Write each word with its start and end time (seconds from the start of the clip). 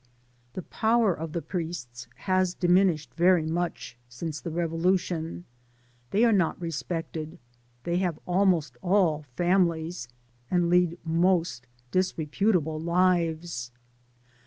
The 0.53 0.63
power 0.63 1.13
of 1.13 1.31
the 1.31 1.43
priests 1.43 2.07
has 2.15 2.55
diminished 2.55 3.13
very 3.13 3.45
much 3.45 3.95
since 4.09 4.41
the 4.41 4.49
Revolution. 4.49 5.45
They 6.09 6.23
are 6.25 6.31
not 6.31 6.59
re 6.59 6.71
spected; 6.71 7.37
they 7.83 7.97
have 7.97 8.17
almost 8.25 8.77
all 8.81 9.27
families, 9.37 10.07
and 10.49 10.71
lead 10.71 10.97
most 11.05 11.67
disreputable 11.91 12.79
lives. 12.79 13.69